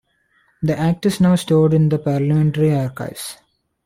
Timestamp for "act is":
0.75-1.21